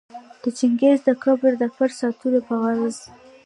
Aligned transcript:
د 0.41 0.43
چنګیز 0.57 0.99
د 1.07 1.09
قبر 1.23 1.51
د 1.59 1.63
پټ 1.75 1.89
ساتلو 1.99 2.39
په 2.47 2.53
غرض 2.61 2.97